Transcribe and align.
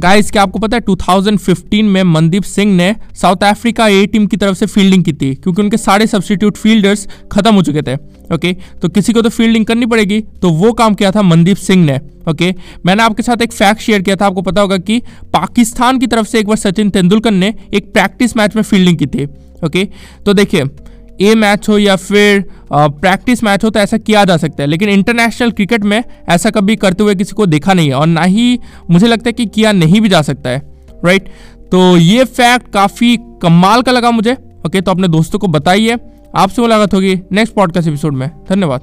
Guys 0.00 0.30
क्या 0.30 0.42
आपको 0.42 0.58
पता 0.58 0.76
है 0.76 0.82
2015 0.82 1.82
में 1.84 2.02
मनदीप 2.02 2.42
सिंह 2.42 2.74
ने 2.76 2.94
साउथ 3.14 3.42
अफ्रीका 3.44 3.86
ए 3.88 4.04
टीम 4.06 4.26
की 4.26 4.36
तरफ़ 4.36 4.56
से 4.58 4.66
फील्डिंग 4.66 5.02
की 5.04 5.12
थी, 5.12 5.34
क्योंकि 5.34 5.62
उनके 5.62 5.76
सारे 5.76 6.06
सब्सटीट्यूट 6.06 6.56
फील्डर्स 6.56 7.06
खत्म 7.32 7.54
हो 7.54 7.62
चुके 7.62 7.82
थे 7.82 7.94
ओके 8.34 8.52
तो 8.82 8.88
किसी 8.88 9.12
को 9.12 9.22
तो 9.22 9.28
फील्डिंग 9.28 9.66
करनी 9.66 9.86
पड़ेगी 9.86 10.20
तो 10.42 10.50
वो 10.50 10.72
काम 10.72 10.94
किया 10.94 11.10
था 11.10 11.22
मनदीप 11.22 11.56
सिंह 11.56 11.84
ने 11.84 11.98
ओके 12.30 12.54
मैंने 12.86 13.02
आपके 13.02 13.22
साथ 13.22 13.42
एक 13.42 13.52
फैक्ट 13.52 13.80
शेयर 13.80 14.02
किया 14.02 14.16
था, 14.16 14.26
आपको 14.26 14.42
पता 14.42 14.60
होगा 14.60 14.78
कि 14.78 14.98
पाकिस्तान 15.32 15.98
की 15.98 16.06
तरफ़ 16.06 16.26
से 16.26 16.38
एक 16.40 16.46
बार 16.46 16.56
सचिन 16.56 16.90
तेंदुलकर 16.90 17.30
ने 17.32 17.54
एक 17.74 17.92
प्रैक्टिस 17.92 18.36
मैच 18.36 18.56
में 18.56 18.62
फील्डिंग 18.62 18.98
की 18.98 19.06
थी 19.06 19.26
ओके 19.64 19.84
तो 20.26 20.34
देखिए 20.34 20.64
ए 21.20 21.34
मैच 21.34 21.68
हो 21.68 21.78
या 21.78 21.96
फिर 21.96 22.44
प्रैक्टिस 22.72 23.42
मैच 23.44 23.64
हो 23.64 23.70
तो 23.70 23.80
ऐसा 23.80 23.98
किया 23.98 24.24
जा 24.24 24.36
सकता 24.36 24.62
है, 24.62 24.66
लेकिन 24.66 24.88
इंटरनेशनल 24.88 25.50
क्रिकेट 25.50 25.84
में 25.84 26.02
ऐसा 26.28 26.50
कभी 26.50 26.76
करते 26.76 27.02
हुए 27.02 27.14
किसी 27.14 27.34
को 27.34 27.46
देखा 27.46 27.72
नहीं 27.72 27.88
है 27.88 27.94
और 27.94 28.06
ना 28.06 28.22
ही 28.22 28.58
मुझे 28.90 29.06
लगता 29.06 29.28
है 29.28 29.32
कि 29.32 29.46
किया 29.46 29.72
नहीं 29.72 30.00
भी 30.00 30.08
जा 30.08 30.22
सकता 30.22 30.50
है 30.50 30.62
राइट 31.04 31.28
तो 31.72 31.96
ये 31.96 32.24
फैक्ट 32.26 32.72
काफ़ी 32.72 33.16
कमाल 33.42 33.82
का 33.82 33.92
लगा 33.92 34.10
मुझे 34.10 34.36
ओके 34.66 34.80
तो 34.80 34.90
अपने 34.90 35.08
दोस्तों 35.08 35.38
को 35.38 35.46
बताइए, 35.48 35.98
आपसे 36.36 36.62
मुलाकात 36.62 36.94
होगी 36.94 37.14
नेक्स्ट 37.32 37.54
पॉडकास्ट 37.54 37.88
एपिसोड 37.88 38.14
में, 38.14 38.28
धन्यवाद। 38.48 38.80